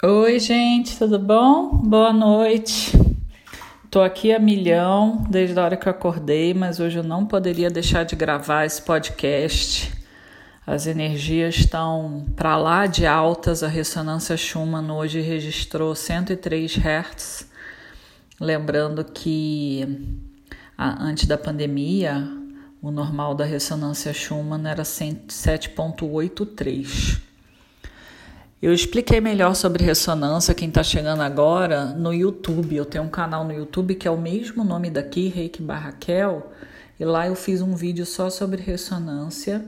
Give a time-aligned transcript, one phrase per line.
[0.00, 1.76] Oi, gente, tudo bom?
[1.76, 2.92] Boa noite.
[3.90, 7.68] Tô aqui a milhão desde a hora que eu acordei, mas hoje eu não poderia
[7.68, 9.92] deixar de gravar esse podcast.
[10.64, 13.64] As energias estão para lá de altas.
[13.64, 17.48] A ressonância Schumann hoje registrou 103 Hz.
[18.38, 20.14] Lembrando que
[20.78, 22.22] antes da pandemia,
[22.80, 27.26] o normal da ressonância Schumann era 7.83.
[28.60, 32.74] Eu expliquei melhor sobre ressonância, quem está chegando agora, no YouTube.
[32.74, 36.50] Eu tenho um canal no YouTube que é o mesmo nome daqui, Reiki Barraquel,
[36.98, 39.64] e lá eu fiz um vídeo só sobre ressonância.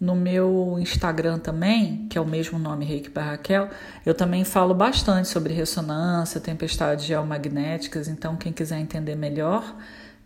[0.00, 3.70] No meu Instagram também, que é o mesmo nome, Reiki Barraquel,
[4.04, 9.76] eu também falo bastante sobre ressonância, tempestades geomagnéticas, então quem quiser entender melhor,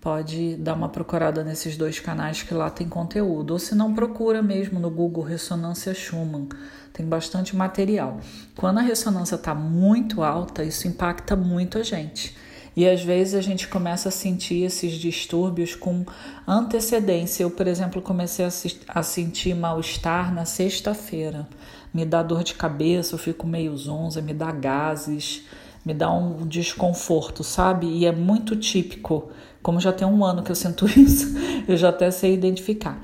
[0.06, 3.50] pode dar uma procurada nesses dois canais que lá tem conteúdo.
[3.50, 6.46] Ou se não, procura mesmo no Google Ressonância Schumann
[6.92, 8.20] tem bastante material.
[8.56, 12.36] Quando a ressonância está muito alta, isso impacta muito a gente.
[12.76, 16.06] E às vezes a gente começa a sentir esses distúrbios com
[16.46, 17.42] antecedência.
[17.42, 18.50] Eu, por exemplo, comecei a,
[18.86, 21.48] a sentir mal-estar na sexta-feira.
[21.92, 25.42] Me dá dor de cabeça, eu fico meio zonza, me dá gases,
[25.84, 27.88] me dá um desconforto, sabe?
[27.88, 29.32] E é muito típico.
[29.66, 31.36] Como já tem um ano que eu sinto isso,
[31.66, 33.02] eu já até sei identificar.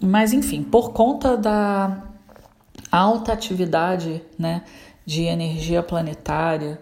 [0.00, 2.04] Mas enfim, por conta da
[2.88, 4.62] alta atividade né,
[5.04, 6.80] de energia planetária.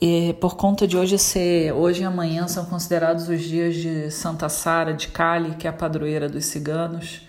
[0.00, 4.48] E por conta de hoje ser, hoje e amanhã são considerados os dias de Santa
[4.48, 7.22] Sara de Cali, que é a padroeira dos ciganos,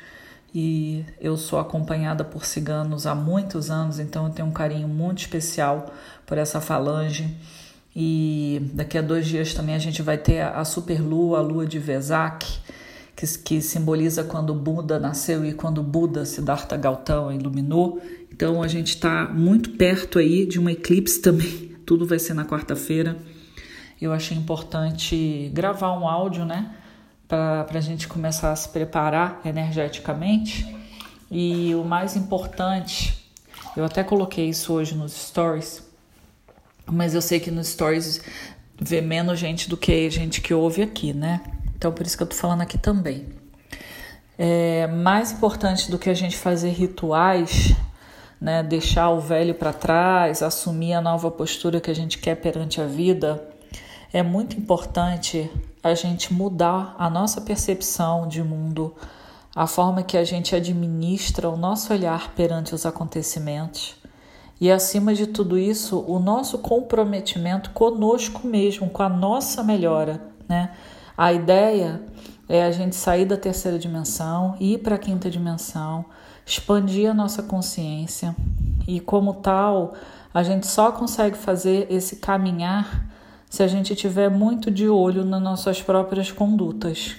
[0.55, 5.19] e eu sou acompanhada por ciganos há muitos anos, então eu tenho um carinho muito
[5.19, 5.93] especial
[6.25, 7.37] por essa falange.
[7.95, 11.79] E daqui a dois dias também a gente vai ter a superlua, a lua de
[11.79, 12.45] Vesak,
[13.15, 18.01] que, que simboliza quando Buda nasceu e quando Buda, Siddhartha Gautama, iluminou.
[18.29, 21.73] Então a gente está muito perto aí de um eclipse também.
[21.87, 23.17] Tudo vai ser na quarta-feira.
[24.01, 26.75] Eu achei importante gravar um áudio, né?
[27.29, 30.75] Para a gente começar a se preparar energeticamente.
[31.31, 33.25] E o mais importante,
[33.77, 35.81] eu até coloquei isso hoje nos stories,
[36.85, 38.21] mas eu sei que nos stories
[38.79, 41.41] vê menos gente do que gente que ouve aqui, né?
[41.77, 43.27] Então, por isso que eu tô falando aqui também.
[44.37, 47.73] É, mais importante do que a gente fazer rituais,
[48.39, 52.81] né, deixar o velho para trás, assumir a nova postura que a gente quer perante
[52.81, 53.47] a vida,
[54.11, 55.49] é muito importante
[55.81, 58.93] a gente mudar a nossa percepção de mundo,
[59.55, 63.95] a forma que a gente administra o nosso olhar perante os acontecimentos
[64.59, 70.71] e, acima de tudo isso, o nosso comprometimento conosco mesmo, com a nossa melhora, né?
[71.17, 72.01] A ideia
[72.47, 76.05] é a gente sair da terceira dimensão, ir para a quinta dimensão,
[76.45, 78.35] expandir a nossa consciência
[78.87, 79.93] e, como tal,
[80.33, 83.09] a gente só consegue fazer esse caminhar
[83.49, 87.15] se a gente tiver muito de olho nas nossas próprias condutas.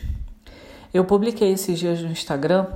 [0.93, 2.67] Eu publiquei esses dias no Instagram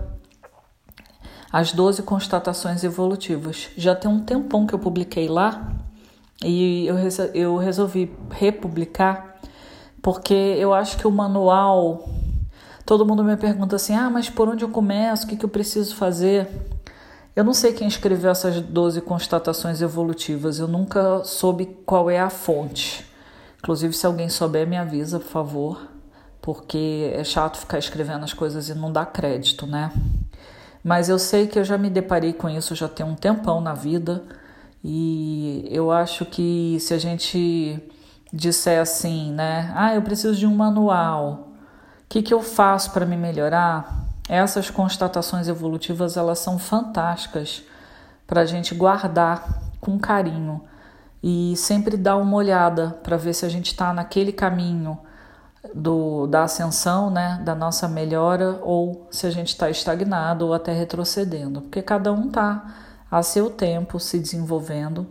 [1.52, 3.68] as 12 constatações evolutivas.
[3.76, 5.72] Já tem um tempão que eu publiquei lá
[6.44, 6.96] e eu,
[7.34, 9.30] eu resolvi republicar
[10.02, 12.08] porque eu acho que o manual.
[12.86, 15.24] Todo mundo me pergunta assim: ah, mas por onde eu começo?
[15.24, 16.48] O que, que eu preciso fazer?
[17.36, 22.28] Eu não sei quem escreveu essas 12 constatações evolutivas, eu nunca soube qual é a
[22.28, 23.06] fonte.
[23.58, 25.88] Inclusive, se alguém souber, me avisa, por favor,
[26.42, 29.92] porque é chato ficar escrevendo as coisas e não dar crédito, né?
[30.82, 33.74] Mas eu sei que eu já me deparei com isso já tem um tempão na
[33.74, 34.22] vida
[34.82, 37.78] e eu acho que se a gente
[38.32, 39.72] disser assim, né?
[39.74, 41.48] Ah, eu preciso de um manual.
[42.04, 44.06] O que, que eu faço para me melhorar?
[44.28, 47.62] Essas constatações evolutivas elas são fantásticas
[48.26, 50.62] para a gente guardar com carinho
[51.22, 54.98] e sempre dar uma olhada para ver se a gente está naquele caminho
[55.75, 60.72] do, da ascensão, né, da nossa melhora, ou se a gente está estagnado ou até
[60.72, 62.75] retrocedendo, porque cada um está
[63.10, 65.06] a seu tempo se desenvolvendo,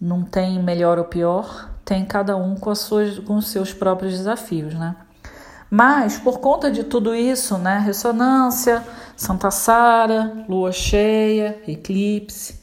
[0.00, 4.12] não tem melhor ou pior, tem cada um com, as suas, com os seus próprios
[4.12, 4.96] desafios, né?
[5.70, 8.82] Mas por conta de tudo isso, né, ressonância,
[9.16, 12.60] Santa Sara, lua cheia, eclipse,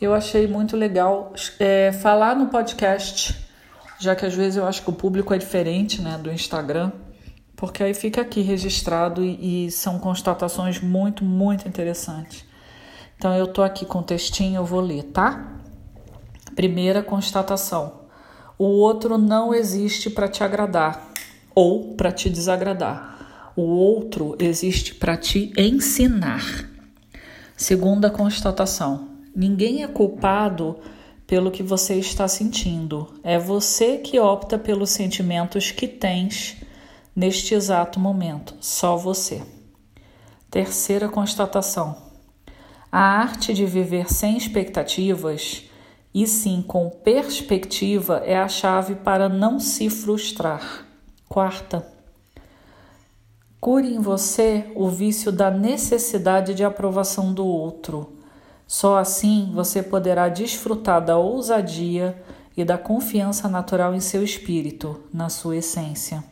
[0.00, 3.45] eu achei muito legal é, falar no podcast,
[3.98, 6.92] já que às vezes eu acho que o público é diferente, né, do Instagram,
[7.54, 12.44] porque aí fica aqui registrado e, e são constatações muito, muito interessantes.
[13.16, 15.54] Então eu tô aqui com o textinho, eu vou ler, tá?
[16.54, 18.06] Primeira constatação.
[18.58, 21.12] O outro não existe para te agradar
[21.54, 23.52] ou para te desagradar.
[23.56, 26.68] O outro existe para te ensinar.
[27.56, 30.78] Segunda constatação: ninguém é culpado
[31.26, 33.14] pelo que você está sentindo.
[33.22, 36.56] É você que opta pelos sentimentos que tens
[37.14, 39.42] neste exato momento, só você.
[40.50, 41.96] Terceira constatação:
[42.90, 45.64] a arte de viver sem expectativas
[46.14, 50.86] e sim com perspectiva é a chave para não se frustrar.
[51.28, 51.86] Quarta,
[53.60, 58.15] cure em você o vício da necessidade de aprovação do outro.
[58.66, 62.20] Só assim você poderá desfrutar da ousadia
[62.56, 66.24] e da confiança natural em seu espírito, na sua essência.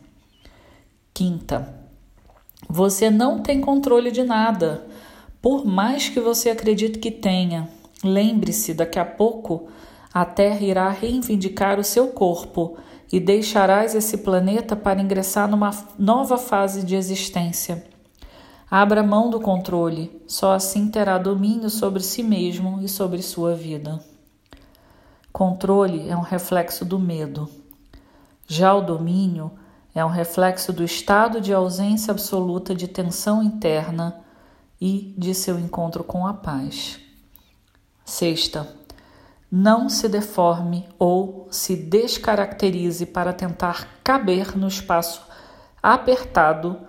[1.13, 1.73] Quinta,
[2.67, 4.85] você não tem controle de nada,
[5.41, 7.69] por mais que você acredite que tenha.
[8.03, 9.67] Lembre-se, daqui a pouco
[10.13, 12.77] a Terra irá reivindicar o seu corpo
[13.11, 17.94] e deixarás esse planeta para ingressar numa nova fase de existência.
[18.69, 24.03] Abra mão do controle, só assim terá domínio sobre si mesmo e sobre sua vida.
[25.31, 27.47] Controle é um reflexo do medo.
[28.47, 29.51] Já o domínio
[29.93, 34.21] é um reflexo do estado de ausência absoluta de tensão interna
[34.81, 36.99] e de seu encontro com a paz.
[38.03, 38.67] Sexta,
[39.51, 45.21] não se deforme ou se descaracterize para tentar caber no espaço
[45.81, 46.79] apertado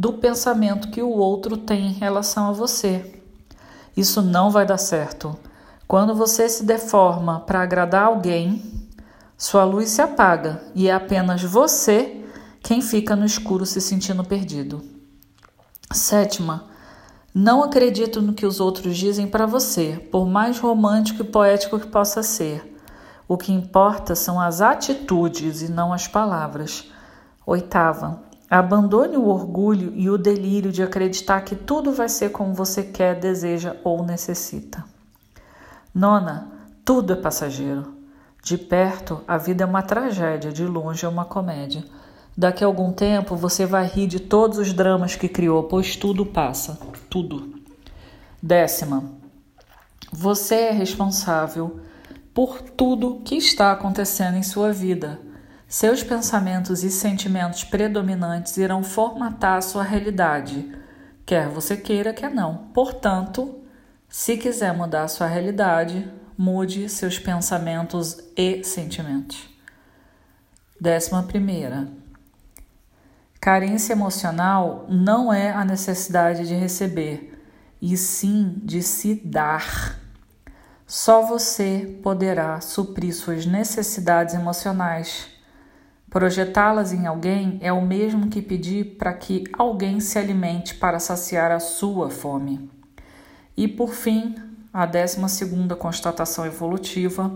[0.00, 3.22] do pensamento que o outro tem em relação a você.
[3.94, 5.36] Isso não vai dar certo.
[5.86, 8.88] Quando você se deforma para agradar alguém,
[9.36, 12.24] sua luz se apaga e é apenas você
[12.62, 14.82] quem fica no escuro se sentindo perdido.
[15.92, 16.64] Sétima,
[17.34, 21.88] não acredito no que os outros dizem para você, por mais romântico e poético que
[21.88, 22.74] possa ser.
[23.28, 26.90] O que importa são as atitudes e não as palavras.
[27.44, 32.82] Oitava, Abandone o orgulho e o delírio de acreditar que tudo vai ser como você
[32.82, 34.84] quer, deseja ou necessita.
[35.94, 36.50] Nona,
[36.84, 37.94] tudo é passageiro.
[38.42, 41.84] De perto, a vida é uma tragédia, de longe é uma comédia.
[42.36, 46.26] Daqui a algum tempo você vai rir de todos os dramas que criou, pois tudo
[46.26, 46.76] passa.
[47.08, 47.54] Tudo.
[48.42, 49.04] Décima,
[50.10, 51.78] você é responsável
[52.34, 55.20] por tudo que está acontecendo em sua vida.
[55.70, 60.68] Seus pensamentos e sentimentos predominantes irão formatar a sua realidade,
[61.24, 62.66] quer você queira, quer não.
[62.74, 63.60] Portanto,
[64.08, 69.48] se quiser mudar a sua realidade, mude seus pensamentos e sentimentos.
[70.80, 71.86] Décima primeira.
[73.40, 77.40] Carência emocional não é a necessidade de receber,
[77.80, 80.00] e sim de se dar.
[80.84, 85.38] Só você poderá suprir suas necessidades emocionais
[86.10, 91.52] Projetá-las em alguém é o mesmo que pedir para que alguém se alimente para saciar
[91.52, 92.68] a sua fome.
[93.56, 94.34] E por fim,
[94.74, 97.30] a décima segunda constatação evolutiva: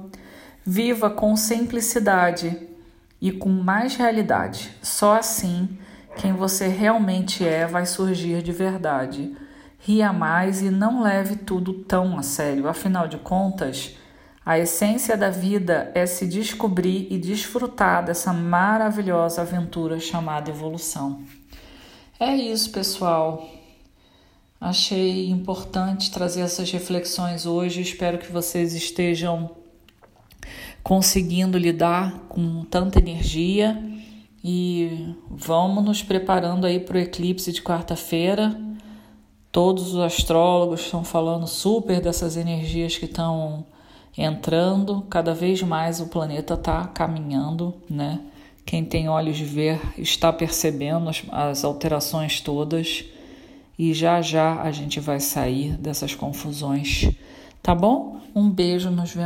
[0.64, 2.68] viva com simplicidade
[3.20, 4.76] e com mais realidade.
[4.82, 5.78] Só assim
[6.16, 9.36] quem você realmente é vai surgir de verdade.
[9.78, 12.66] Ria mais e não leve tudo tão a sério.
[12.66, 13.96] Afinal de contas,
[14.46, 21.22] a essência da vida é se descobrir e desfrutar dessa maravilhosa aventura chamada evolução.
[22.20, 23.48] É isso, pessoal.
[24.60, 27.80] Achei importante trazer essas reflexões hoje.
[27.80, 29.50] Espero que vocês estejam
[30.82, 33.82] conseguindo lidar com tanta energia
[34.44, 38.60] e vamos nos preparando aí para o eclipse de quarta-feira.
[39.50, 43.64] Todos os astrólogos estão falando super dessas energias que estão
[44.16, 48.20] entrando, cada vez mais o planeta está caminhando, né?
[48.64, 53.04] Quem tem olhos de ver está percebendo as, as alterações todas
[53.78, 57.10] e já já a gente vai sair dessas confusões,
[57.62, 58.20] tá bom?
[58.34, 59.22] Um beijo, nos vemos.